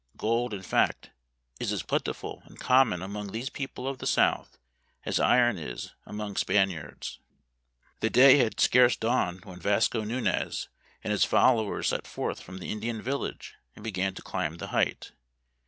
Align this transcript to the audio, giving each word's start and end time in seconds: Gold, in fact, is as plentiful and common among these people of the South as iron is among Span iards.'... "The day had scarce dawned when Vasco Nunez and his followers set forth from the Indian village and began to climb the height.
Gold, 0.17 0.51
in 0.51 0.63
fact, 0.63 1.11
is 1.59 1.71
as 1.71 1.83
plentiful 1.83 2.41
and 2.47 2.59
common 2.59 3.03
among 3.03 3.27
these 3.31 3.51
people 3.51 3.87
of 3.87 3.99
the 3.99 4.07
South 4.07 4.57
as 5.05 5.19
iron 5.19 5.59
is 5.59 5.93
among 6.07 6.37
Span 6.37 6.69
iards.'... 6.71 7.19
"The 7.99 8.09
day 8.09 8.39
had 8.39 8.59
scarce 8.59 8.95
dawned 8.97 9.45
when 9.45 9.59
Vasco 9.59 10.03
Nunez 10.03 10.69
and 11.03 11.11
his 11.11 11.23
followers 11.23 11.89
set 11.89 12.07
forth 12.07 12.41
from 12.41 12.57
the 12.57 12.71
Indian 12.71 12.99
village 12.99 13.53
and 13.75 13.83
began 13.83 14.15
to 14.15 14.23
climb 14.23 14.57
the 14.57 14.69
height. 14.69 15.11